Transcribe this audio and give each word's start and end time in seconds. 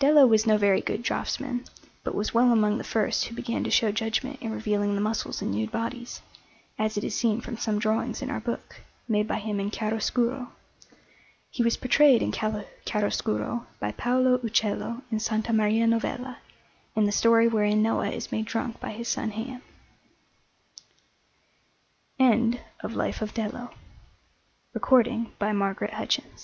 Dello 0.00 0.26
was 0.26 0.48
no 0.48 0.58
very 0.58 0.80
good 0.80 1.00
draughtsman, 1.00 1.64
but 2.02 2.12
was 2.16 2.34
well 2.34 2.50
among 2.50 2.78
the 2.78 2.82
first 2.82 3.26
who 3.26 3.36
began 3.36 3.62
to 3.62 3.70
show 3.70 3.92
judgment 3.92 4.40
in 4.42 4.50
revealing 4.50 4.96
the 4.96 5.00
muscles 5.00 5.40
in 5.40 5.52
nude 5.52 5.70
bodies, 5.70 6.22
as 6.76 6.96
it 6.96 7.04
is 7.04 7.14
seen 7.14 7.40
from 7.40 7.56
some 7.56 7.78
drawings 7.78 8.20
in 8.20 8.30
our 8.30 8.40
book, 8.40 8.80
made 9.06 9.28
by 9.28 9.38
him 9.38 9.60
in 9.60 9.70
chiaroscuro. 9.70 10.50
He 11.50 11.62
was 11.62 11.76
portrayed 11.76 12.20
in 12.20 12.32
chiaroscuro 12.32 13.68
by 13.78 13.92
Paolo 13.92 14.38
Uccello 14.42 15.02
in 15.08 15.18
S. 15.18 15.30
Maria 15.52 15.86
Novella, 15.86 16.38
in 16.96 17.06
the 17.06 17.12
story 17.12 17.46
wherein 17.46 17.80
Noah 17.80 18.08
is 18.10 18.32
made 18.32 18.46
drunk 18.46 18.80
by 18.80 18.90
his 18.90 19.06
son 19.06 19.30
Ham. 19.30 19.62
NANNI 22.18 22.58
D'ANTONIO 22.58 22.58
DI 22.58 22.58
BANCO 22.82 22.96
LIFE 22.96 23.22
OF 23.22 23.36
NANNI 23.36 23.52
D'ANTONIO 23.52 23.70
DI 25.24 25.52
BANCO 25.52 25.74
SCULPTOR 25.74 26.22
OF 26.24 26.38